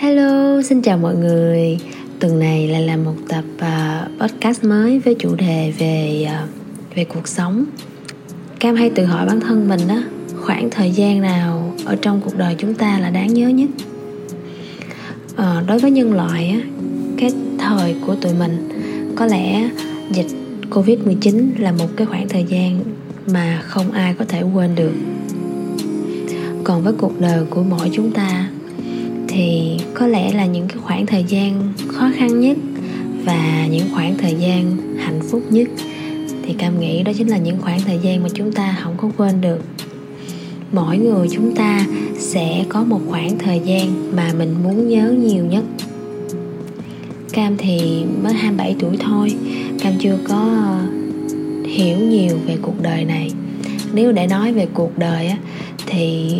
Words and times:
Hello, 0.00 0.62
xin 0.62 0.82
chào 0.82 0.98
mọi 0.98 1.14
người. 1.14 1.78
Tuần 2.20 2.38
này 2.38 2.68
lại 2.68 2.82
là 2.82 2.96
một 2.96 3.14
tập 3.28 3.44
uh, 3.54 4.20
podcast 4.20 4.64
mới 4.64 4.98
với 4.98 5.14
chủ 5.14 5.34
đề 5.34 5.72
về 5.78 6.26
uh, 6.26 6.48
về 6.94 7.04
cuộc 7.04 7.28
sống. 7.28 7.64
Cam 8.60 8.74
hay 8.74 8.90
tự 8.90 9.04
hỏi 9.04 9.26
bản 9.26 9.40
thân 9.40 9.68
mình 9.68 9.80
đó, 9.88 10.02
khoảng 10.40 10.70
thời 10.70 10.90
gian 10.90 11.20
nào 11.20 11.74
ở 11.84 11.96
trong 12.02 12.20
cuộc 12.24 12.36
đời 12.36 12.54
chúng 12.58 12.74
ta 12.74 12.98
là 12.98 13.10
đáng 13.10 13.34
nhớ 13.34 13.48
nhất? 13.48 13.68
Uh, 15.32 15.68
đối 15.68 15.78
với 15.78 15.90
nhân 15.90 16.14
loại 16.14 16.48
á, 16.48 16.60
cái 17.16 17.32
thời 17.58 17.94
của 18.06 18.14
tụi 18.14 18.32
mình 18.34 18.68
có 19.16 19.26
lẽ 19.26 19.70
dịch 20.10 20.30
Covid-19 20.70 21.50
là 21.58 21.72
một 21.72 21.88
cái 21.96 22.06
khoảng 22.06 22.28
thời 22.28 22.44
gian 22.44 22.80
mà 23.26 23.62
không 23.66 23.92
ai 23.92 24.14
có 24.18 24.24
thể 24.28 24.42
quên 24.42 24.74
được. 24.74 24.94
Còn 26.64 26.82
với 26.82 26.92
cuộc 26.92 27.20
đời 27.20 27.44
của 27.50 27.62
mỗi 27.62 27.90
chúng 27.92 28.10
ta 28.10 28.50
có 29.94 30.06
lẽ 30.06 30.32
là 30.32 30.46
những 30.46 30.68
cái 30.68 30.78
khoảng 30.82 31.06
thời 31.06 31.24
gian 31.24 31.72
khó 31.88 32.10
khăn 32.16 32.40
nhất 32.40 32.56
và 33.24 33.66
những 33.70 33.86
khoảng 33.94 34.18
thời 34.18 34.34
gian 34.34 34.76
hạnh 34.98 35.20
phúc 35.30 35.42
nhất. 35.50 35.68
Thì 36.44 36.52
cam 36.52 36.80
nghĩ 36.80 37.02
đó 37.02 37.12
chính 37.18 37.28
là 37.28 37.38
những 37.38 37.58
khoảng 37.60 37.80
thời 37.80 37.98
gian 38.02 38.22
mà 38.22 38.28
chúng 38.34 38.52
ta 38.52 38.78
không 38.82 38.94
có 38.96 39.10
quên 39.16 39.40
được. 39.40 39.60
Mỗi 40.72 40.98
người 40.98 41.28
chúng 41.32 41.54
ta 41.54 41.86
sẽ 42.18 42.64
có 42.68 42.84
một 42.84 43.00
khoảng 43.08 43.38
thời 43.38 43.60
gian 43.64 44.16
mà 44.16 44.32
mình 44.38 44.54
muốn 44.62 44.88
nhớ 44.88 45.14
nhiều 45.18 45.44
nhất. 45.44 45.64
Cam 47.32 47.56
thì 47.56 48.04
mới 48.22 48.32
27 48.32 48.76
tuổi 48.80 48.96
thôi. 48.96 49.34
Cam 49.82 49.92
chưa 49.98 50.18
có 50.28 50.76
hiểu 51.66 51.98
nhiều 51.98 52.38
về 52.46 52.56
cuộc 52.62 52.82
đời 52.82 53.04
này. 53.04 53.30
Nếu 53.92 54.12
để 54.12 54.26
nói 54.26 54.52
về 54.52 54.66
cuộc 54.74 54.98
đời 54.98 55.26
á 55.26 55.36
thì 55.90 56.30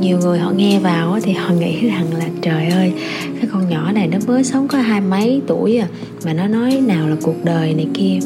nhiều 0.00 0.18
người 0.18 0.38
họ 0.38 0.50
nghe 0.50 0.78
vào 0.78 1.18
thì 1.22 1.32
họ 1.32 1.54
nghĩ 1.54 1.88
rằng 1.88 2.14
là, 2.18 2.26
trời 2.42 2.68
ơi, 2.68 2.92
cái 3.40 3.50
con 3.52 3.68
nhỏ 3.68 3.92
này 3.92 4.06
nó 4.06 4.18
mới 4.26 4.44
sống 4.44 4.68
có 4.68 4.78
hai 4.78 5.00
mấy 5.00 5.40
tuổi 5.46 5.76
à 5.76 5.86
mà 6.24 6.32
nó 6.32 6.46
nói 6.46 6.80
nào 6.86 7.08
là 7.08 7.16
cuộc 7.22 7.44
đời 7.44 7.74
này 7.74 7.86
kia. 7.94 8.18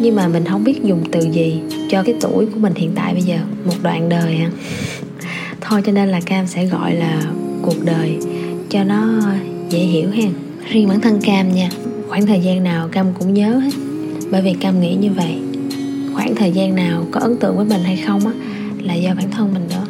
Nhưng 0.00 0.16
mà 0.16 0.28
mình 0.28 0.44
không 0.44 0.64
biết 0.64 0.82
dùng 0.84 1.04
từ 1.12 1.20
gì 1.32 1.60
cho 1.90 2.02
cái 2.02 2.14
tuổi 2.20 2.46
của 2.46 2.60
mình 2.60 2.72
hiện 2.76 2.90
tại 2.94 3.12
bây 3.12 3.22
giờ, 3.22 3.36
một 3.66 3.74
đoạn 3.82 4.08
đời 4.08 4.36
hả 4.36 4.50
thôi 5.60 5.82
cho 5.86 5.92
nên 5.92 6.08
là 6.08 6.20
cam 6.20 6.46
sẽ 6.46 6.66
gọi 6.66 6.94
là 6.94 7.22
cuộc 7.62 7.84
đời 7.84 8.18
cho 8.70 8.84
nó 8.84 9.22
dễ 9.70 9.78
hiểu 9.78 10.08
ha. 10.10 10.28
Riêng 10.68 10.88
bản 10.88 11.00
thân 11.00 11.20
cam 11.20 11.54
nha, 11.54 11.70
khoảng 12.08 12.26
thời 12.26 12.40
gian 12.40 12.64
nào 12.64 12.88
cam 12.88 13.06
cũng 13.18 13.34
nhớ 13.34 13.58
hết. 13.58 13.70
Bởi 14.30 14.42
vì 14.42 14.54
cam 14.54 14.80
nghĩ 14.80 14.94
như 14.94 15.10
vậy, 15.16 15.36
khoảng 16.14 16.34
thời 16.34 16.50
gian 16.50 16.74
nào 16.74 17.06
có 17.10 17.20
ấn 17.20 17.36
tượng 17.36 17.56
với 17.56 17.66
mình 17.66 17.80
hay 17.84 17.96
không 17.96 18.26
á 18.26 18.32
là 18.84 18.94
do 18.94 19.14
bản 19.14 19.30
thân 19.30 19.54
mình 19.54 19.68
đó. 19.70 19.86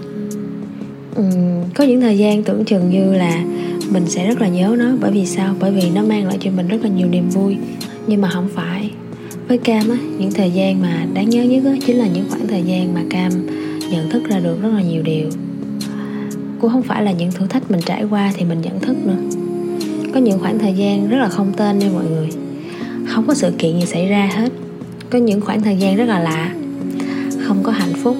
Uhm, 1.20 1.70
có 1.74 1.84
những 1.84 2.00
thời 2.00 2.18
gian 2.18 2.42
tưởng 2.42 2.64
chừng 2.64 2.90
như 2.90 3.14
là 3.14 3.44
mình 3.90 4.06
sẽ 4.06 4.26
rất 4.28 4.40
là 4.40 4.48
nhớ 4.48 4.76
nó. 4.78 4.90
Bởi 5.00 5.12
vì 5.12 5.26
sao? 5.26 5.54
Bởi 5.60 5.72
vì 5.72 5.90
nó 5.90 6.02
mang 6.02 6.26
lại 6.26 6.38
cho 6.40 6.50
mình 6.50 6.68
rất 6.68 6.78
là 6.82 6.88
nhiều 6.88 7.08
niềm 7.08 7.28
vui. 7.30 7.56
Nhưng 8.06 8.20
mà 8.20 8.28
không 8.28 8.48
phải. 8.54 8.90
Với 9.48 9.58
cam 9.58 9.88
á 9.88 9.96
những 10.18 10.32
thời 10.32 10.50
gian 10.50 10.80
mà 10.82 11.06
đáng 11.14 11.30
nhớ 11.30 11.42
nhất 11.42 11.62
á 11.64 11.76
chính 11.86 11.96
là 11.96 12.06
những 12.06 12.24
khoảng 12.30 12.48
thời 12.48 12.62
gian 12.62 12.94
mà 12.94 13.02
cam 13.10 13.32
nhận 13.90 14.10
thức 14.10 14.22
ra 14.28 14.38
được 14.38 14.62
rất 14.62 14.68
là 14.74 14.82
nhiều 14.82 15.02
điều. 15.02 15.28
Cũng 16.60 16.70
không 16.70 16.82
phải 16.82 17.02
là 17.02 17.12
những 17.12 17.32
thử 17.32 17.46
thách 17.46 17.70
mình 17.70 17.80
trải 17.86 18.04
qua 18.10 18.32
thì 18.34 18.44
mình 18.44 18.60
nhận 18.60 18.80
thức 18.80 18.96
nữa. 19.06 19.38
Có 20.14 20.20
những 20.20 20.38
khoảng 20.38 20.58
thời 20.58 20.72
gian 20.72 21.08
rất 21.08 21.18
là 21.18 21.28
không 21.28 21.52
tên 21.56 21.78
nha 21.78 21.86
mọi 21.92 22.04
người. 22.04 22.28
Không 23.08 23.26
có 23.26 23.34
sự 23.34 23.52
kiện 23.58 23.80
gì 23.80 23.86
xảy 23.86 24.06
ra 24.08 24.30
hết. 24.36 24.52
Có 25.10 25.18
những 25.18 25.40
khoảng 25.40 25.62
thời 25.62 25.76
gian 25.76 25.96
rất 25.96 26.04
là 26.04 26.18
lạ. 26.18 26.54
Không 27.42 27.62
có 27.62 27.72
hạnh 27.72 27.92
phúc 28.02 28.16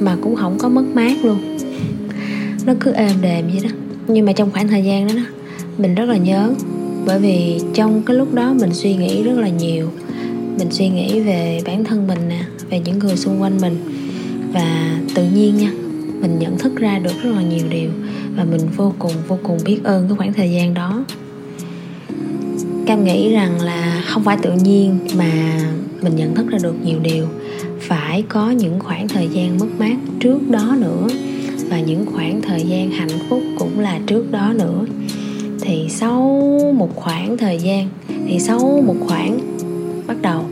mà 0.00 0.16
cũng 0.20 0.36
không 0.36 0.58
có 0.58 0.68
mất 0.68 0.84
mát 0.94 1.24
luôn. 1.24 1.58
Nó 2.66 2.72
cứ 2.80 2.92
êm 2.92 3.16
đềm 3.20 3.44
vậy 3.52 3.60
đó. 3.64 3.70
Nhưng 4.08 4.26
mà 4.26 4.32
trong 4.32 4.50
khoảng 4.50 4.68
thời 4.68 4.82
gian 4.82 5.08
đó, 5.08 5.14
đó 5.14 5.22
mình 5.78 5.94
rất 5.94 6.04
là 6.04 6.16
nhớ. 6.16 6.54
Bởi 7.06 7.18
vì 7.18 7.60
trong 7.74 8.02
cái 8.02 8.16
lúc 8.16 8.34
đó 8.34 8.54
mình 8.60 8.74
suy 8.74 8.94
nghĩ 8.94 9.22
rất 9.22 9.38
là 9.38 9.48
nhiều. 9.48 9.88
Mình 10.58 10.68
suy 10.70 10.88
nghĩ 10.88 11.20
về 11.20 11.60
bản 11.64 11.84
thân 11.84 12.06
mình 12.06 12.18
nè 12.28 12.40
về 12.70 12.80
những 12.80 12.98
người 12.98 13.16
xung 13.16 13.42
quanh 13.42 13.60
mình. 13.60 13.76
Và 14.52 14.98
tự 15.14 15.24
nhiên 15.34 15.56
nha 15.56 15.72
mình 16.20 16.38
nhận 16.38 16.58
thức 16.58 16.76
ra 16.76 16.98
được 16.98 17.22
rất 17.22 17.30
là 17.30 17.42
nhiều 17.42 17.66
điều. 17.70 17.90
Và 18.36 18.44
mình 18.44 18.60
vô 18.76 18.92
cùng 18.98 19.12
vô 19.28 19.38
cùng 19.42 19.58
biết 19.64 19.78
ơn 19.84 20.08
cái 20.08 20.16
khoảng 20.16 20.32
thời 20.32 20.50
gian 20.50 20.74
đó. 20.74 21.04
Cam 22.86 23.04
nghĩ 23.04 23.32
rằng 23.32 23.60
là 23.60 24.02
không 24.06 24.24
phải 24.24 24.36
tự 24.42 24.52
nhiên 24.52 24.98
mà 25.16 25.60
mình 26.02 26.16
nhận 26.16 26.34
thức 26.34 26.46
ra 26.50 26.58
được 26.62 26.74
nhiều 26.84 26.98
điều 27.02 27.26
phải 27.80 28.22
có 28.28 28.50
những 28.50 28.78
khoảng 28.78 29.08
thời 29.08 29.28
gian 29.28 29.58
mất 29.58 29.66
mát 29.78 29.96
trước 30.20 30.50
đó 30.50 30.76
nữa. 30.80 31.06
Và 31.70 31.80
những 31.80 32.06
khoảng 32.06 32.42
thời 32.42 32.62
gian 32.62 32.90
hạnh 32.90 33.18
phúc 33.28 33.42
cũng 33.58 33.80
là 33.80 34.00
trước 34.06 34.30
đó 34.30 34.52
nữa. 34.58 34.84
Thì 35.60 35.86
sau 35.88 36.20
một 36.76 36.96
khoảng 36.96 37.36
thời 37.36 37.58
gian 37.58 37.88
thì 38.26 38.38
sau 38.40 38.82
một 38.86 38.96
khoảng 39.00 39.38
bắt 40.06 40.16
đầu 40.22 40.44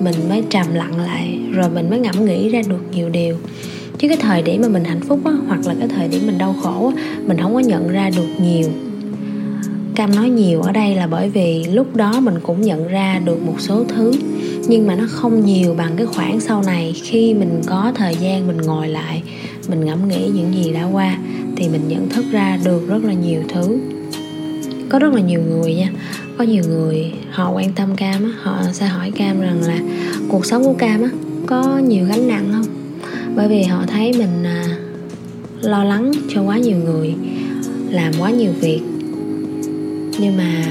mình 0.00 0.14
mới 0.28 0.42
trầm 0.50 0.66
lặng 0.74 1.00
lại 1.00 1.38
rồi 1.52 1.70
mình 1.70 1.90
mới 1.90 1.98
ngẫm 1.98 2.24
nghĩ 2.24 2.48
ra 2.48 2.62
được 2.68 2.82
nhiều 2.94 3.08
điều. 3.08 3.36
Chứ 3.98 4.08
cái 4.08 4.16
thời 4.16 4.42
điểm 4.42 4.62
mà 4.62 4.68
mình 4.68 4.84
hạnh 4.84 5.00
phúc 5.00 5.20
á, 5.24 5.32
hoặc 5.46 5.60
là 5.66 5.74
cái 5.78 5.88
thời 5.88 6.08
điểm 6.08 6.20
mình 6.26 6.38
đau 6.38 6.54
khổ 6.62 6.92
á, 6.96 7.02
mình 7.26 7.36
không 7.42 7.54
có 7.54 7.60
nhận 7.60 7.88
ra 7.88 8.10
được 8.16 8.28
nhiều. 8.42 8.68
Cam 9.94 10.14
nói 10.14 10.28
nhiều 10.28 10.62
ở 10.62 10.72
đây 10.72 10.94
là 10.94 11.06
bởi 11.06 11.28
vì 11.28 11.64
lúc 11.64 11.96
đó 11.96 12.20
mình 12.20 12.34
cũng 12.42 12.62
nhận 12.62 12.88
ra 12.88 13.20
được 13.24 13.46
một 13.46 13.54
số 13.58 13.84
thứ 13.88 14.12
nhưng 14.68 14.86
mà 14.86 14.94
nó 14.94 15.04
không 15.08 15.46
nhiều 15.46 15.74
bằng 15.74 15.92
cái 15.96 16.06
khoảng 16.06 16.40
sau 16.40 16.62
này 16.62 16.94
khi 17.02 17.34
mình 17.34 17.62
có 17.66 17.92
thời 17.94 18.16
gian 18.16 18.46
mình 18.46 18.56
ngồi 18.56 18.88
lại 18.88 19.22
mình 19.68 19.84
ngẫm 19.84 20.08
nghĩ 20.08 20.30
những 20.34 20.54
gì 20.54 20.72
đã 20.72 20.84
qua 20.84 21.18
thì 21.56 21.68
mình 21.68 21.88
nhận 21.88 22.08
thức 22.08 22.24
ra 22.30 22.58
được 22.64 22.88
rất 22.88 23.04
là 23.04 23.12
nhiều 23.12 23.42
thứ. 23.48 23.78
Có 24.88 24.98
rất 24.98 25.12
là 25.14 25.20
nhiều 25.20 25.40
người 25.48 25.74
nha. 25.74 25.90
Có 26.38 26.44
nhiều 26.44 26.62
người 26.68 27.12
họ 27.30 27.52
quan 27.52 27.72
tâm 27.72 27.96
cam 27.96 28.24
á 28.24 28.30
họ 28.42 28.58
sẽ 28.72 28.86
hỏi 28.86 29.10
cam 29.16 29.40
rằng 29.40 29.62
là 29.62 29.78
cuộc 30.28 30.46
sống 30.46 30.64
của 30.64 30.74
cam 30.74 31.02
á 31.02 31.10
có 31.46 31.78
nhiều 31.78 32.06
gánh 32.06 32.28
nặng 32.28 32.48
không? 32.52 32.66
Bởi 33.36 33.48
vì 33.48 33.62
họ 33.62 33.84
thấy 33.86 34.12
mình 34.12 34.44
à, 34.44 34.76
lo 35.60 35.84
lắng 35.84 36.12
cho 36.34 36.42
quá 36.42 36.58
nhiều 36.58 36.76
người 36.76 37.14
làm 37.90 38.12
quá 38.20 38.30
nhiều 38.30 38.52
việc. 38.60 38.80
Nhưng 40.18 40.36
mà 40.36 40.64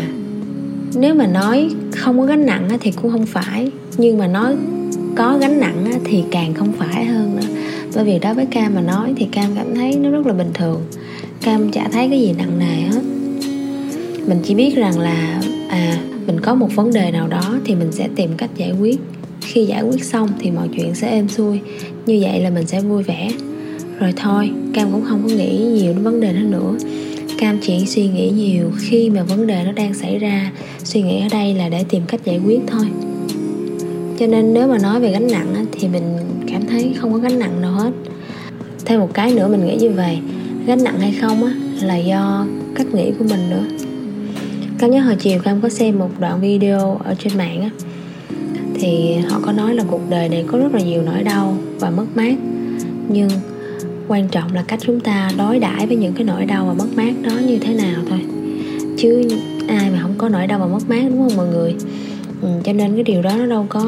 nếu 0.95 1.15
mà 1.15 1.27
nói 1.27 1.69
không 1.97 2.19
có 2.19 2.25
gánh 2.25 2.45
nặng 2.45 2.69
thì 2.81 2.91
cũng 2.91 3.11
không 3.11 3.25
phải 3.25 3.71
nhưng 3.97 4.17
mà 4.17 4.27
nói 4.27 4.55
có 5.15 5.37
gánh 5.37 5.59
nặng 5.59 5.85
á, 5.85 5.99
thì 6.03 6.23
càng 6.31 6.53
không 6.53 6.71
phải 6.71 7.05
hơn 7.05 7.35
nữa. 7.35 7.47
Bởi 7.95 8.03
vì 8.03 8.19
đối 8.19 8.33
với 8.33 8.45
cam 8.45 8.75
mà 8.75 8.81
nói 8.81 9.13
thì 9.17 9.25
cam 9.31 9.49
cảm 9.55 9.75
thấy 9.75 9.95
nó 9.95 10.09
rất 10.09 10.27
là 10.27 10.33
bình 10.33 10.51
thường. 10.53 10.81
Cam 11.41 11.71
chả 11.71 11.87
thấy 11.91 12.09
cái 12.09 12.19
gì 12.19 12.33
nặng 12.37 12.59
nề 12.59 12.81
hết. 12.81 13.01
Mình 14.27 14.39
chỉ 14.43 14.55
biết 14.55 14.75
rằng 14.75 14.99
là 14.99 15.41
à 15.69 15.97
mình 16.27 16.39
có 16.39 16.55
một 16.55 16.75
vấn 16.75 16.93
đề 16.93 17.11
nào 17.11 17.27
đó 17.27 17.59
thì 17.65 17.75
mình 17.75 17.91
sẽ 17.91 18.07
tìm 18.15 18.29
cách 18.37 18.49
giải 18.57 18.71
quyết. 18.79 18.99
Khi 19.41 19.65
giải 19.65 19.83
quyết 19.83 20.03
xong 20.03 20.29
thì 20.39 20.51
mọi 20.51 20.67
chuyện 20.75 20.95
sẽ 20.95 21.09
êm 21.09 21.29
xuôi. 21.29 21.59
Như 22.05 22.19
vậy 22.21 22.41
là 22.41 22.49
mình 22.49 22.67
sẽ 22.67 22.81
vui 22.81 23.03
vẻ. 23.03 23.31
Rồi 23.99 24.13
thôi 24.15 24.51
cam 24.73 24.91
cũng 24.91 25.03
không 25.05 25.23
có 25.23 25.33
nghĩ 25.35 25.57
nhiều 25.57 25.93
đến 25.93 26.03
vấn 26.03 26.19
đề 26.19 26.33
đó 26.33 26.41
nữa. 26.41 26.75
Cam 27.37 27.57
chỉ 27.61 27.85
suy 27.85 28.07
nghĩ 28.07 28.29
nhiều 28.29 28.71
khi 28.79 29.09
mà 29.09 29.23
vấn 29.23 29.47
đề 29.47 29.63
nó 29.65 29.71
đang 29.71 29.93
xảy 29.93 30.19
ra. 30.19 30.51
Suy 30.83 31.01
nghĩ 31.01 31.21
ở 31.21 31.27
đây 31.31 31.53
là 31.53 31.69
để 31.69 31.83
tìm 31.89 32.01
cách 32.07 32.25
giải 32.25 32.41
quyết 32.45 32.59
thôi 32.67 32.85
cho 34.19 34.27
nên 34.27 34.53
nếu 34.53 34.67
mà 34.67 34.77
nói 34.77 34.99
về 34.99 35.11
gánh 35.11 35.27
nặng 35.31 35.65
thì 35.71 35.87
mình 35.87 36.17
cảm 36.47 36.65
thấy 36.65 36.95
không 36.99 37.13
có 37.13 37.19
gánh 37.19 37.39
nặng 37.39 37.61
nào 37.61 37.71
hết. 37.71 37.91
Thêm 38.85 38.99
một 38.99 39.09
cái 39.13 39.33
nữa 39.33 39.47
mình 39.47 39.65
nghĩ 39.65 39.75
như 39.75 39.91
vậy, 39.91 40.19
gánh 40.65 40.83
nặng 40.83 40.99
hay 40.99 41.11
không 41.21 41.43
á, 41.43 41.53
là 41.81 41.97
do 41.97 42.45
cách 42.75 42.87
nghĩ 42.93 43.11
của 43.19 43.25
mình 43.29 43.49
nữa. 43.49 43.63
Cam 44.77 44.91
nhớ 44.91 44.99
hồi 44.99 45.15
chiều 45.19 45.39
cam 45.39 45.61
có 45.61 45.69
xem 45.69 45.99
một 45.99 46.09
đoạn 46.19 46.41
video 46.41 46.97
ở 47.03 47.15
trên 47.19 47.37
mạng 47.37 47.61
á, 47.61 47.69
thì 48.75 49.15
họ 49.29 49.39
có 49.45 49.51
nói 49.51 49.75
là 49.75 49.83
cuộc 49.91 50.01
đời 50.09 50.29
này 50.29 50.45
có 50.47 50.57
rất 50.57 50.73
là 50.73 50.81
nhiều 50.81 51.01
nỗi 51.01 51.23
đau 51.23 51.57
và 51.79 51.89
mất 51.89 52.05
mát. 52.15 52.35
Nhưng 53.09 53.29
quan 54.07 54.27
trọng 54.27 54.53
là 54.53 54.63
cách 54.67 54.79
chúng 54.85 54.99
ta 54.99 55.31
đối 55.37 55.59
đãi 55.59 55.87
với 55.87 55.97
những 55.97 56.13
cái 56.13 56.23
nỗi 56.23 56.45
đau 56.45 56.65
và 56.65 56.73
mất 56.73 56.95
mát 56.95 57.13
đó 57.23 57.31
như 57.47 57.57
thế 57.57 57.73
nào 57.73 58.01
thôi. 58.09 58.19
Chứ 58.97 59.23
ai 59.67 59.89
mà 59.91 59.99
không 60.01 60.13
có 60.17 60.29
nỗi 60.29 60.47
đau 60.47 60.59
và 60.59 60.67
mất 60.67 60.89
mát, 60.89 61.03
đúng 61.09 61.29
không 61.29 61.37
mọi 61.37 61.47
người? 61.47 61.75
Ừ, 62.43 62.49
cho 62.63 62.73
nên 62.73 62.93
cái 62.93 63.03
điều 63.03 63.21
đó 63.21 63.31
nó 63.37 63.45
đâu 63.45 63.65
có 63.69 63.83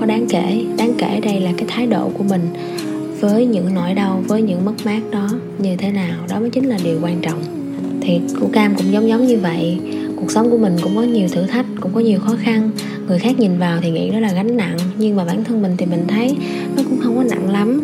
có 0.00 0.06
đáng 0.06 0.26
kể. 0.28 0.64
Đáng 0.78 0.92
kể 0.98 1.20
đây 1.20 1.40
là 1.40 1.52
cái 1.56 1.66
thái 1.68 1.86
độ 1.86 2.10
của 2.18 2.24
mình 2.24 2.48
với 3.20 3.46
những 3.46 3.74
nỗi 3.74 3.94
đau 3.94 4.22
với 4.26 4.42
những 4.42 4.64
mất 4.64 4.72
mát 4.84 5.00
đó 5.10 5.28
như 5.58 5.76
thế 5.76 5.90
nào. 5.90 6.18
Đó 6.28 6.40
mới 6.40 6.50
chính 6.50 6.68
là 6.68 6.78
điều 6.84 6.98
quan 7.02 7.20
trọng. 7.22 7.42
Thì 8.00 8.20
của 8.40 8.48
cam 8.52 8.74
cũng 8.74 8.92
giống 8.92 9.08
giống 9.08 9.26
như 9.26 9.38
vậy. 9.38 9.78
Cuộc 10.16 10.30
sống 10.30 10.50
của 10.50 10.58
mình 10.58 10.76
cũng 10.82 10.96
có 10.96 11.02
nhiều 11.02 11.28
thử 11.28 11.42
thách 11.42 11.66
cũng 11.80 11.92
có 11.94 12.00
nhiều 12.00 12.20
khó 12.20 12.36
khăn. 12.42 12.70
Người 13.08 13.18
khác 13.18 13.38
nhìn 13.38 13.58
vào 13.58 13.78
thì 13.82 13.90
nghĩ 13.90 14.10
đó 14.10 14.20
là 14.20 14.32
gánh 14.32 14.56
nặng 14.56 14.78
nhưng 14.98 15.16
mà 15.16 15.24
bản 15.24 15.44
thân 15.44 15.62
mình 15.62 15.74
thì 15.78 15.86
mình 15.86 16.04
thấy 16.08 16.36
nó 16.76 16.82
cũng 16.88 16.98
không 17.00 17.16
có 17.16 17.22
nặng 17.22 17.50
lắm. 17.50 17.80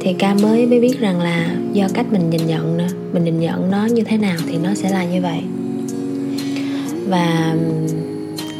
Thì 0.00 0.12
cam 0.12 0.36
mới 0.42 0.66
mới 0.66 0.80
biết 0.80 1.00
rằng 1.00 1.20
là 1.20 1.56
do 1.72 1.88
cách 1.94 2.12
mình 2.12 2.30
nhìn 2.30 2.46
nhận 2.46 2.76
nữa 2.76 2.86
mình 3.12 3.24
nhìn 3.24 3.40
nhận 3.40 3.70
nó 3.70 3.86
như 3.86 4.02
thế 4.02 4.16
nào 4.16 4.36
thì 4.46 4.58
nó 4.62 4.74
sẽ 4.74 4.90
là 4.90 5.04
như 5.04 5.20
vậy. 5.22 5.38
Và 7.08 7.54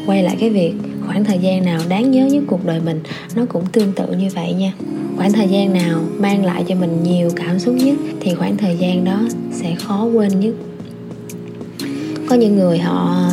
quay 0.05 0.23
lại 0.23 0.37
cái 0.39 0.49
việc 0.49 0.73
khoảng 1.07 1.25
thời 1.25 1.37
gian 1.37 1.65
nào 1.65 1.79
đáng 1.89 2.11
nhớ 2.11 2.25
nhất 2.25 2.43
cuộc 2.47 2.65
đời 2.65 2.81
mình, 2.85 2.99
nó 3.35 3.45
cũng 3.45 3.65
tương 3.71 3.91
tự 3.91 4.05
như 4.19 4.27
vậy 4.35 4.53
nha. 4.53 4.73
Khoảng 5.17 5.33
thời 5.33 5.47
gian 5.47 5.73
nào 5.73 5.99
mang 6.19 6.45
lại 6.45 6.63
cho 6.67 6.75
mình 6.75 7.03
nhiều 7.03 7.29
cảm 7.35 7.59
xúc 7.59 7.75
nhất 7.75 7.95
thì 8.19 8.33
khoảng 8.33 8.57
thời 8.57 8.77
gian 8.77 9.05
đó 9.05 9.21
sẽ 9.51 9.75
khó 9.75 10.03
quên 10.03 10.39
nhất. 10.39 10.53
Có 12.29 12.35
những 12.35 12.55
người 12.55 12.77
họ 12.77 13.29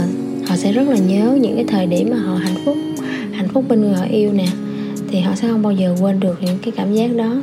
họ 0.46 0.56
sẽ 0.56 0.72
rất 0.72 0.88
là 0.88 0.96
nhớ 0.98 1.38
những 1.40 1.54
cái 1.56 1.64
thời 1.68 1.86
điểm 1.86 2.10
mà 2.10 2.16
họ 2.16 2.34
hạnh 2.34 2.54
phúc 2.64 2.76
hạnh 3.32 3.48
phúc 3.48 3.64
bên 3.68 3.80
người 3.80 3.94
họ 3.94 4.04
yêu 4.10 4.32
nè, 4.32 4.46
thì 5.10 5.20
họ 5.20 5.34
sẽ 5.34 5.48
không 5.48 5.62
bao 5.62 5.72
giờ 5.72 5.96
quên 6.00 6.20
được 6.20 6.38
những 6.42 6.58
cái 6.62 6.72
cảm 6.76 6.94
giác 6.94 7.16
đó. 7.16 7.36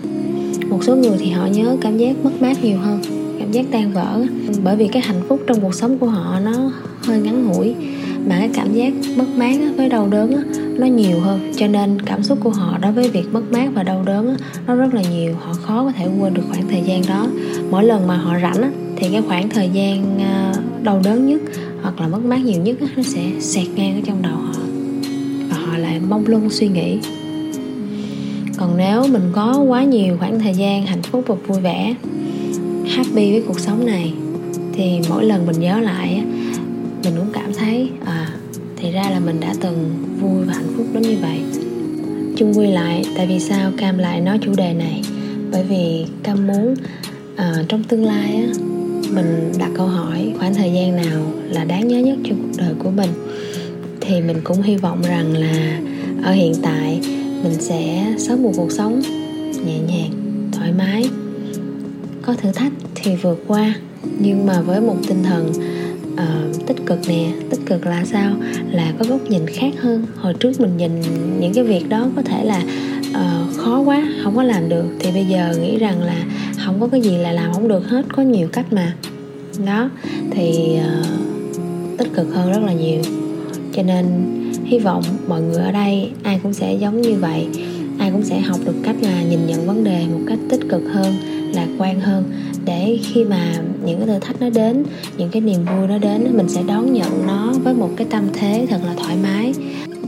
Một 0.69 0.83
số 0.83 0.95
người 0.95 1.17
thì 1.19 1.29
họ 1.29 1.45
nhớ 1.45 1.77
cảm 1.81 1.97
giác 1.97 2.15
mất 2.23 2.41
mát 2.41 2.63
nhiều 2.63 2.77
hơn, 2.77 3.01
cảm 3.39 3.51
giác 3.51 3.65
tan 3.71 3.93
vỡ, 3.93 4.25
bởi 4.63 4.75
vì 4.75 4.87
cái 4.87 5.01
hạnh 5.01 5.21
phúc 5.27 5.41
trong 5.47 5.61
cuộc 5.61 5.75
sống 5.75 5.97
của 5.97 6.07
họ 6.07 6.39
nó 6.39 6.71
hơi 7.03 7.19
ngắn 7.19 7.47
ngủi 7.47 7.75
mà 8.29 8.39
cái 8.39 8.49
cảm 8.53 8.73
giác 8.73 8.93
mất 9.15 9.25
mát 9.37 9.55
với 9.77 9.89
đau 9.89 10.07
đớn 10.07 10.43
nó 10.79 10.85
nhiều 10.85 11.19
hơn. 11.19 11.51
Cho 11.55 11.67
nên 11.67 12.01
cảm 12.01 12.23
xúc 12.23 12.37
của 12.43 12.49
họ 12.49 12.77
đối 12.81 12.91
với 12.91 13.09
việc 13.09 13.25
mất 13.31 13.51
mát 13.51 13.69
và 13.73 13.83
đau 13.83 14.03
đớn 14.05 14.37
nó 14.67 14.75
rất 14.75 14.93
là 14.93 15.01
nhiều. 15.11 15.35
Họ 15.41 15.53
khó 15.53 15.83
có 15.83 15.91
thể 15.91 16.07
quên 16.19 16.33
được 16.33 16.43
khoảng 16.49 16.67
thời 16.67 16.81
gian 16.81 17.01
đó. 17.07 17.27
Mỗi 17.71 17.83
lần 17.83 18.07
mà 18.07 18.17
họ 18.17 18.39
rảnh 18.39 18.71
thì 18.95 19.09
cái 19.11 19.21
khoảng 19.27 19.49
thời 19.49 19.69
gian 19.73 20.19
à, 20.19 20.53
đau 20.83 21.01
đớn 21.03 21.27
nhất 21.27 21.41
hoặc 21.81 22.01
là 22.01 22.07
mất 22.07 22.25
mát 22.25 22.45
nhiều 22.45 22.61
nhất 22.61 22.77
nó 22.95 23.03
sẽ 23.03 23.21
xẹt 23.39 23.67
ngang 23.75 23.95
ở 23.95 24.01
trong 24.05 24.21
đầu 24.21 24.35
họ. 24.35 24.53
Và 25.49 25.57
họ 25.57 25.77
lại 25.77 25.99
mong 26.09 26.27
luôn 26.27 26.49
suy 26.49 26.67
nghĩ. 26.67 26.97
Còn 28.57 28.77
nếu 28.77 29.07
mình 29.07 29.23
có 29.31 29.59
quá 29.67 29.83
nhiều 29.83 30.17
khoảng 30.19 30.39
thời 30.39 30.53
gian 30.53 30.85
hạnh 30.85 31.01
phúc 31.01 31.23
và 31.27 31.35
vui 31.47 31.61
vẻ, 31.61 31.95
happy 32.87 33.31
với 33.31 33.43
cuộc 33.47 33.59
sống 33.59 33.85
này, 33.85 34.13
thì 34.73 34.99
mỗi 35.09 35.25
lần 35.25 35.45
mình 35.45 35.59
nhớ 35.59 35.79
lại 35.79 36.23
mình 37.03 37.13
cũng 37.17 37.31
cảm 37.33 37.53
thấy 37.53 37.89
à 38.05 38.33
thì 38.75 38.91
ra 38.91 39.09
là 39.09 39.19
mình 39.19 39.39
đã 39.39 39.53
từng 39.61 39.89
vui 40.21 40.45
và 40.45 40.53
hạnh 40.53 40.73
phúc 40.77 40.85
đến 40.93 41.03
như 41.03 41.17
vậy. 41.21 41.39
Chung 42.37 42.57
quy 42.57 42.67
lại 42.67 43.03
tại 43.15 43.27
vì 43.27 43.39
sao 43.39 43.71
cam 43.77 43.97
lại 43.97 44.21
nói 44.21 44.39
chủ 44.41 44.51
đề 44.57 44.73
này? 44.73 45.01
Bởi 45.51 45.63
vì 45.63 46.05
cam 46.23 46.47
muốn 46.47 46.75
à, 47.35 47.53
trong 47.67 47.83
tương 47.83 48.05
lai 48.05 48.35
á 48.35 48.47
mình 49.11 49.51
đặt 49.59 49.69
câu 49.75 49.87
hỏi 49.87 50.33
khoảng 50.39 50.53
thời 50.55 50.71
gian 50.73 50.95
nào 50.95 51.31
là 51.49 51.63
đáng 51.63 51.87
nhớ 51.87 51.99
nhất 51.99 52.17
trong 52.23 52.37
cuộc 52.41 52.57
đời 52.57 52.73
của 52.79 52.89
mình. 52.89 53.09
Thì 54.01 54.21
mình 54.21 54.37
cũng 54.43 54.61
hy 54.61 54.77
vọng 54.77 55.01
rằng 55.01 55.37
là 55.37 55.79
ở 56.23 56.31
hiện 56.31 56.53
tại 56.61 56.99
mình 57.43 57.53
sẽ 57.59 58.13
sống 58.17 58.43
một 58.43 58.51
cuộc 58.57 58.71
sống 58.71 59.01
nhẹ 59.65 59.79
nhàng 59.79 60.11
thoải 60.51 60.71
mái 60.77 61.09
có 62.21 62.33
thử 62.33 62.51
thách 62.51 62.71
thì 62.95 63.15
vượt 63.15 63.43
qua. 63.47 63.73
Nhưng 64.19 64.45
mà 64.45 64.61
với 64.61 64.81
một 64.81 64.95
tinh 65.07 65.23
thần 65.23 65.51
uh, 66.17 66.67
tích 66.67 66.85
cực 66.85 66.99
nè 67.07 67.31
tích 67.49 67.59
cực 67.65 67.85
là 67.85 68.05
sao? 68.05 68.33
Là 68.71 68.93
có 68.99 69.05
góc 69.09 69.21
nhìn 69.29 69.47
khác 69.47 69.73
hơn. 69.81 70.05
Hồi 70.15 70.33
trước 70.33 70.61
mình 70.61 70.77
nhìn 70.77 70.91
những 71.39 71.53
cái 71.53 71.63
việc 71.63 71.89
đó 71.89 72.07
có 72.15 72.21
thể 72.21 72.45
là 72.45 72.63
uh, 73.09 73.57
khó 73.57 73.79
quá 73.79 74.07
không 74.23 74.35
có 74.35 74.43
làm 74.43 74.69
được. 74.69 74.85
Thì 74.99 75.11
bây 75.11 75.25
giờ 75.25 75.53
nghĩ 75.61 75.77
rằng 75.77 76.01
là 76.01 76.25
không 76.65 76.79
có 76.79 76.87
cái 76.87 77.01
gì 77.01 77.17
là 77.17 77.31
làm 77.31 77.53
không 77.53 77.67
được 77.67 77.89
hết 77.89 78.05
có 78.15 78.23
nhiều 78.23 78.47
cách 78.47 78.73
mà. 78.73 78.93
Đó 79.65 79.89
thì 80.31 80.77
uh, 80.77 81.97
tích 81.97 82.13
cực 82.13 82.33
hơn 82.33 82.51
rất 82.51 82.63
là 82.65 82.73
nhiều. 82.73 83.01
Cho 83.73 83.83
nên 83.83 84.05
hy 84.65 84.79
vọng 84.79 85.03
mọi 85.27 85.41
người 85.41 85.63
ở 85.63 85.71
đây 85.71 86.11
ai 86.23 86.39
cũng 86.43 86.53
sẽ 86.53 86.73
giống 86.73 87.01
như 87.01 87.13
vậy. 87.15 87.47
Ai 87.99 88.11
cũng 88.11 88.23
sẽ 88.23 88.39
học 88.39 88.59
được 88.65 88.75
cách 88.83 88.95
là 89.01 89.23
nhìn 89.23 89.39
nhận 89.47 89.67
vấn 89.67 89.83
đề 89.83 90.05
một 90.13 90.19
cách 90.27 90.39
tích 90.49 90.61
cực 90.69 90.81
hơn 90.93 91.13
lạc 91.53 91.67
quan 91.77 91.99
hơn 91.99 92.23
để 92.65 92.99
khi 93.03 93.23
mà 93.23 93.61
những 93.87 93.97
cái 93.97 94.07
thử 94.07 94.19
thách 94.19 94.41
nó 94.41 94.49
đến, 94.49 94.83
những 95.17 95.29
cái 95.29 95.41
niềm 95.41 95.65
vui 95.65 95.87
nó 95.87 95.97
đến, 95.97 96.27
mình 96.37 96.49
sẽ 96.49 96.63
đón 96.67 96.93
nhận 96.93 97.27
nó 97.27 97.53
với 97.63 97.73
một 97.73 97.89
cái 97.95 98.07
tâm 98.09 98.23
thế 98.33 98.67
thật 98.69 98.79
là 98.85 98.93
thoải 98.97 99.15
mái. 99.23 99.53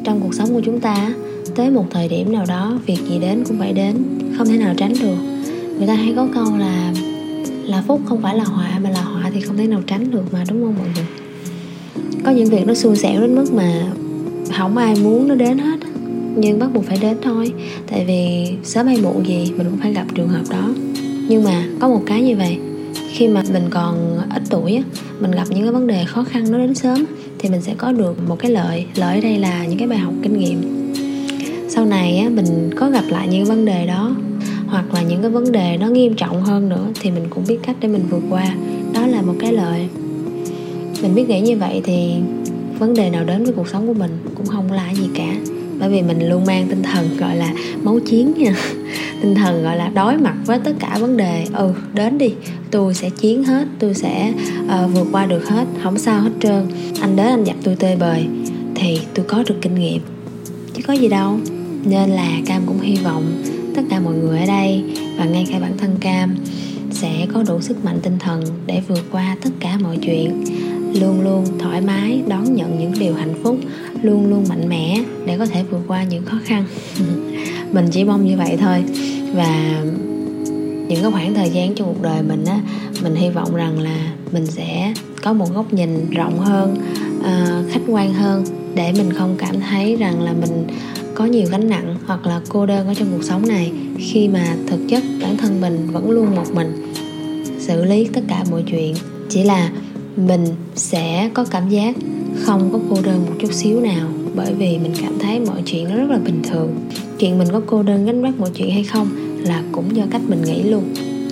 Trong 0.03 0.19
cuộc 0.21 0.33
sống 0.33 0.53
của 0.53 0.61
chúng 0.65 0.79
ta, 0.79 1.13
tới 1.55 1.69
một 1.69 1.85
thời 1.89 2.07
điểm 2.07 2.31
nào 2.31 2.45
đó, 2.47 2.79
việc 2.85 2.99
gì 3.09 3.19
đến 3.19 3.43
cũng 3.47 3.59
phải 3.59 3.73
đến, 3.73 3.95
không 4.37 4.47
thể 4.47 4.57
nào 4.57 4.73
tránh 4.77 4.93
được. 5.01 5.17
Người 5.77 5.87
ta 5.87 5.93
hay 5.93 6.13
có 6.15 6.27
câu 6.33 6.57
là 6.57 6.93
là 7.63 7.83
phúc 7.87 8.01
không 8.05 8.21
phải 8.21 8.35
là 8.35 8.43
họa, 8.43 8.79
mà 8.83 8.89
là 8.89 9.01
họa 9.01 9.31
thì 9.33 9.41
không 9.41 9.57
thể 9.57 9.67
nào 9.67 9.81
tránh 9.87 10.11
được 10.11 10.23
mà, 10.31 10.43
đúng 10.49 10.63
không 10.63 10.75
mọi 10.77 10.87
người? 10.95 11.05
Có 12.25 12.31
những 12.31 12.49
việc 12.49 12.67
nó 12.67 12.73
xui 12.73 12.95
xẻo 12.95 13.21
đến 13.21 13.35
mức 13.35 13.53
mà 13.53 13.91
không 14.57 14.77
ai 14.77 14.95
muốn 15.03 15.27
nó 15.27 15.35
đến 15.35 15.57
hết, 15.57 15.79
nhưng 16.35 16.59
bắt 16.59 16.73
buộc 16.73 16.85
phải 16.85 16.97
đến 17.01 17.17
thôi. 17.21 17.51
Tại 17.91 18.05
vì 18.07 18.51
sớm 18.63 18.87
hay 18.87 18.97
muộn 19.01 19.27
gì 19.27 19.51
mình 19.57 19.67
cũng 19.69 19.79
phải 19.81 19.93
gặp 19.93 20.05
trường 20.15 20.27
hợp 20.27 20.43
đó. 20.49 20.69
Nhưng 21.27 21.43
mà 21.43 21.63
có 21.79 21.87
một 21.89 22.01
cái 22.05 22.21
như 22.21 22.35
vậy 22.35 22.57
khi 23.11 23.27
mà 23.27 23.43
mình 23.53 23.63
còn 23.69 24.19
ít 24.33 24.43
tuổi 24.49 24.83
mình 25.19 25.31
gặp 25.31 25.43
những 25.49 25.63
cái 25.63 25.71
vấn 25.71 25.87
đề 25.87 26.05
khó 26.05 26.23
khăn 26.23 26.51
nó 26.51 26.57
đến 26.57 26.75
sớm 26.75 27.05
thì 27.39 27.49
mình 27.49 27.61
sẽ 27.61 27.73
có 27.77 27.91
được 27.91 28.27
một 28.27 28.35
cái 28.39 28.51
lợi. 28.51 28.85
Lợi 28.95 29.15
ở 29.15 29.21
đây 29.21 29.39
là 29.39 29.65
những 29.65 29.79
cái 29.79 29.87
bài 29.87 29.97
học 29.97 30.13
kinh 30.23 30.37
nghiệm. 30.39 30.93
Sau 31.69 31.85
này 31.85 32.17
á, 32.17 32.29
mình 32.29 32.69
có 32.75 32.89
gặp 32.89 33.03
lại 33.09 33.27
những 33.27 33.45
vấn 33.45 33.65
đề 33.65 33.87
đó, 33.87 34.15
hoặc 34.67 34.93
là 34.93 35.01
những 35.01 35.21
cái 35.21 35.31
vấn 35.31 35.51
đề 35.51 35.77
nó 35.77 35.87
nghiêm 35.87 36.13
trọng 36.15 36.41
hơn 36.41 36.69
nữa, 36.69 36.87
thì 37.01 37.11
mình 37.11 37.23
cũng 37.29 37.43
biết 37.47 37.57
cách 37.63 37.75
để 37.79 37.87
mình 37.87 38.03
vượt 38.09 38.23
qua. 38.29 38.55
Đó 38.93 39.07
là 39.07 39.21
một 39.21 39.35
cái 39.39 39.53
lợi. 39.53 39.87
Mình 41.01 41.15
biết 41.15 41.29
nghĩ 41.29 41.41
như 41.41 41.57
vậy 41.57 41.81
thì 41.83 42.13
vấn 42.79 42.93
đề 42.93 43.09
nào 43.09 43.23
đến 43.23 43.43
với 43.43 43.53
cuộc 43.53 43.67
sống 43.67 43.87
của 43.87 43.93
mình 43.93 44.11
cũng 44.35 44.45
không 44.45 44.71
là 44.71 44.93
gì 44.93 45.09
cả. 45.13 45.35
Bởi 45.79 45.89
vì 45.89 46.01
mình 46.01 46.29
luôn 46.29 46.45
mang 46.45 46.67
tinh 46.69 46.83
thần, 46.83 47.17
gọi 47.17 47.35
là 47.35 47.53
máu 47.83 47.99
chiến 47.99 48.33
nha 48.37 48.55
tinh 49.21 49.35
thần 49.35 49.63
gọi 49.63 49.77
là 49.77 49.89
đối 49.89 50.17
mặt 50.17 50.35
với 50.45 50.59
tất 50.59 50.71
cả 50.79 50.97
vấn 50.99 51.17
đề. 51.17 51.45
Ừ 51.53 51.73
đến 51.93 52.17
đi. 52.17 52.33
Tôi 52.71 52.93
sẽ 52.93 53.09
chiến 53.09 53.43
hết 53.43 53.67
tôi 53.79 53.93
sẽ 53.93 54.33
uh, 54.65 54.93
vượt 54.93 55.07
qua 55.11 55.25
được 55.25 55.47
hết 55.47 55.65
không 55.83 55.97
sao 55.97 56.21
hết 56.21 56.31
trơn. 56.39 56.67
Anh 57.01 57.15
đến 57.15 57.25
anh 57.25 57.43
dặn 57.43 57.57
tôi 57.63 57.75
tê 57.75 57.95
bời 57.95 58.27
thì 58.75 58.99
tôi 59.13 59.25
có 59.25 59.43
được 59.47 59.55
kinh 59.61 59.75
nghiệm. 59.75 60.01
Chứ 60.73 60.81
có 60.87 60.93
gì 60.93 61.07
đâu. 61.07 61.39
Nên 61.85 62.09
là 62.09 62.29
cam 62.45 62.61
cũng 62.65 62.79
hy 62.79 62.95
vọng 62.95 63.43
tất 63.75 63.81
cả 63.89 63.99
mọi 63.99 64.13
người 64.13 64.39
ở 64.39 64.45
đây 64.45 64.83
và 65.17 65.25
ngay 65.25 65.45
cả 65.51 65.59
bản 65.59 65.77
thân 65.77 65.95
cam 65.99 66.35
sẽ 66.91 67.27
có 67.33 67.43
đủ 67.47 67.61
sức 67.61 67.85
mạnh 67.85 67.99
tinh 68.03 68.19
thần 68.19 68.43
để 68.65 68.81
vượt 68.87 69.05
qua 69.11 69.37
tất 69.41 69.49
cả 69.59 69.77
mọi 69.81 69.97
chuyện. 70.01 70.43
Luôn 71.01 71.21
luôn 71.21 71.45
thoải 71.59 71.81
mái 71.81 72.21
đón 72.27 72.55
nhận 72.55 72.79
những 72.79 72.93
điều 72.99 73.13
hạnh 73.13 73.33
phúc 73.43 73.57
luôn 74.01 74.29
luôn 74.29 74.45
mạnh 74.49 74.69
mẽ 74.69 75.03
để 75.25 75.37
có 75.37 75.45
thể 75.45 75.63
vượt 75.63 75.81
qua 75.87 76.03
những 76.03 76.25
khó 76.25 76.37
khăn. 76.43 76.65
mình 77.71 77.85
chỉ 77.91 78.03
mong 78.03 78.25
như 78.25 78.37
vậy 78.37 78.57
thôi. 78.61 78.83
Và 79.33 79.81
những 80.87 81.01
cái 81.01 81.11
khoảng 81.11 81.33
thời 81.33 81.49
gian 81.49 81.75
trong 81.75 81.87
cuộc 81.87 82.01
đời 82.01 82.21
mình 82.21 82.45
á 82.45 82.61
mình 83.03 83.15
hy 83.15 83.29
vọng 83.29 83.55
rằng 83.55 83.79
là 83.79 84.11
mình 84.31 84.45
sẽ 84.45 84.93
có 85.23 85.33
một 85.33 85.53
góc 85.53 85.73
nhìn 85.73 86.09
rộng 86.09 86.39
hơn 86.39 86.77
uh, 87.19 87.71
khách 87.71 87.81
quan 87.87 88.13
hơn 88.13 88.45
để 88.75 88.91
mình 88.91 89.13
không 89.13 89.35
cảm 89.37 89.59
thấy 89.59 89.95
rằng 89.95 90.21
là 90.21 90.33
mình 90.33 90.67
có 91.15 91.25
nhiều 91.25 91.47
gánh 91.51 91.69
nặng 91.69 91.95
hoặc 92.05 92.27
là 92.27 92.41
cô 92.49 92.65
đơn 92.65 92.87
ở 92.87 92.93
trong 92.93 93.07
cuộc 93.11 93.23
sống 93.23 93.47
này 93.47 93.71
khi 93.97 94.27
mà 94.27 94.55
thực 94.67 94.79
chất 94.89 95.03
bản 95.21 95.37
thân 95.37 95.61
mình 95.61 95.87
vẫn 95.91 96.11
luôn 96.11 96.35
một 96.35 96.53
mình. 96.53 96.93
Xử 97.59 97.85
lý 97.85 98.07
tất 98.13 98.21
cả 98.27 98.43
mọi 98.51 98.63
chuyện 98.71 98.95
chỉ 99.29 99.43
là 99.43 99.69
mình 100.15 100.45
sẽ 100.75 101.29
có 101.33 101.45
cảm 101.51 101.69
giác 101.69 101.95
không 102.43 102.69
có 102.73 102.79
cô 102.89 103.01
đơn 103.03 103.25
một 103.25 103.33
chút 103.39 103.53
xíu 103.53 103.81
nào 103.81 104.07
bởi 104.35 104.53
vì 104.53 104.77
mình 104.77 104.93
cảm 105.01 105.19
thấy 105.19 105.39
mọi 105.39 105.61
chuyện 105.65 105.89
nó 105.89 105.95
rất 105.95 106.09
là 106.09 106.17
bình 106.17 106.41
thường 106.43 106.75
chuyện 107.19 107.37
mình 107.37 107.47
có 107.51 107.61
cô 107.65 107.83
đơn 107.83 108.05
gánh 108.05 108.21
vác 108.21 108.39
mọi 108.39 108.49
chuyện 108.55 108.71
hay 108.71 108.83
không 108.83 109.09
là 109.43 109.63
cũng 109.71 109.95
do 109.95 110.03
cách 110.11 110.21
mình 110.27 110.41
nghĩ 110.41 110.63
luôn. 110.63 110.83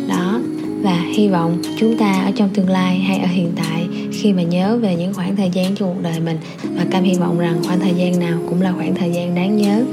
Đó, 0.09 0.39
và 0.81 1.03
hy 1.15 1.27
vọng 1.27 1.61
chúng 1.79 1.97
ta 1.97 2.21
ở 2.25 2.31
trong 2.35 2.49
tương 2.49 2.69
lai 2.69 2.99
hay 2.99 3.17
ở 3.17 3.27
hiện 3.27 3.51
tại, 3.55 3.87
khi 4.11 4.33
mà 4.33 4.43
nhớ 4.43 4.77
về 4.81 4.95
những 4.95 5.13
khoảng 5.13 5.35
thời 5.35 5.49
gian 5.49 5.75
trong 5.75 5.93
cuộc 5.93 6.01
đời 6.03 6.19
mình, 6.19 6.37
và 6.77 6.85
cam 6.91 7.03
hy 7.03 7.13
vọng 7.13 7.39
rằng 7.39 7.61
khoảng 7.65 7.79
thời 7.79 7.93
gian 7.93 8.19
nào 8.19 8.39
cũng 8.49 8.61
là 8.61 8.71
khoảng 8.71 8.95
thời 8.95 9.11
gian 9.11 9.35
đáng 9.35 9.57
nhớ 9.57 9.83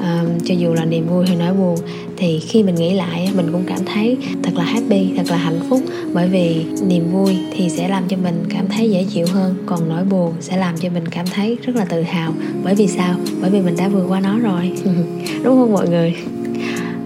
uh, 0.00 0.44
cho 0.44 0.54
dù 0.54 0.74
là 0.74 0.84
niềm 0.84 1.06
vui 1.08 1.26
hay 1.26 1.36
nỗi 1.36 1.54
buồn 1.54 1.78
thì 2.16 2.40
khi 2.40 2.62
mình 2.62 2.74
nghĩ 2.74 2.94
lại 2.94 3.28
mình 3.36 3.52
cũng 3.52 3.64
cảm 3.66 3.78
thấy 3.84 4.16
thật 4.42 4.52
là 4.56 4.64
happy 4.64 5.12
thật 5.16 5.30
là 5.30 5.36
hạnh 5.36 5.60
phúc. 5.68 5.80
Bởi 6.12 6.28
vì 6.28 6.64
niềm 6.86 7.12
vui 7.12 7.38
thì 7.52 7.68
sẽ 7.68 7.88
làm 7.88 8.08
cho 8.08 8.16
mình 8.16 8.44
cảm 8.48 8.68
thấy 8.68 8.90
dễ 8.90 9.04
chịu 9.04 9.26
hơn 9.32 9.54
còn 9.66 9.88
nỗi 9.88 10.04
buồn 10.04 10.32
sẽ 10.40 10.56
làm 10.56 10.76
cho 10.78 10.88
mình 10.88 11.08
cảm 11.08 11.26
thấy 11.26 11.58
rất 11.62 11.76
là 11.76 11.84
tự 11.84 12.02
hào. 12.02 12.32
Bởi 12.64 12.74
vì 12.74 12.86
sao? 12.86 13.14
Bởi 13.40 13.50
vì 13.50 13.60
mình 13.60 13.76
đã 13.76 13.88
vượt 13.88 14.06
qua 14.08 14.20
nó 14.20 14.38
rồi. 14.38 14.72
Đúng 15.42 15.58
không 15.58 15.72
mọi 15.72 15.88
người? 15.88 16.14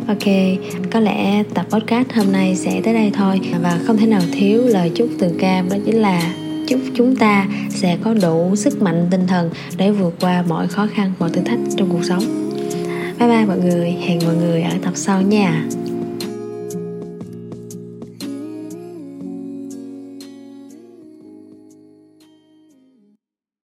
Ok, 0.08 0.34
có 0.92 1.00
lẽ 1.00 1.42
tập 1.54 1.66
podcast 1.70 2.08
hôm 2.12 2.32
nay 2.32 2.56
sẽ 2.56 2.80
tới 2.84 2.94
đây 2.94 3.10
thôi. 3.14 3.40
Và 3.62 3.78
không 3.86 3.96
thể 3.96 4.06
nào 4.06 4.22
thiếu 4.32 4.62
lời 4.66 4.90
chúc 4.94 5.08
từ 5.18 5.28
Cam 5.38 5.68
đó 5.68 5.76
chính 5.86 6.02
là 6.02 6.34
chúc 6.68 6.80
chúng 6.94 7.16
ta 7.16 7.46
sẽ 7.70 7.96
có 8.04 8.14
đủ 8.14 8.56
sức 8.56 8.82
mạnh 8.82 9.06
tinh 9.10 9.26
thần 9.26 9.50
để 9.76 9.90
vượt 9.90 10.14
qua 10.20 10.44
mọi 10.48 10.68
khó 10.68 10.86
khăn, 10.94 11.12
mọi 11.18 11.30
thử 11.30 11.42
thách 11.42 11.58
trong 11.76 11.88
cuộc 11.90 12.04
sống. 12.04 12.43
Bye 13.18 13.28
bye 13.28 13.44
mọi 13.46 13.58
người, 13.58 13.90
hẹn 13.90 14.18
mọi 14.26 14.36
người 14.36 14.62
ở 14.62 14.76
tập 14.82 14.92
sau 14.94 15.22
nha. 15.22 15.64